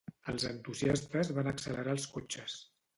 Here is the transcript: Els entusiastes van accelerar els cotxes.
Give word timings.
Els 0.31 0.45
entusiastes 0.51 1.31
van 1.37 1.53
accelerar 1.55 1.97
els 1.97 2.11
cotxes. 2.19 2.63